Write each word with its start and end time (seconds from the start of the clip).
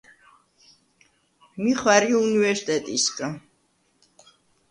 მი 1.63 1.71
ხვა̈რი 1.81 2.11
უნივერსტეტისგა. 2.21 3.27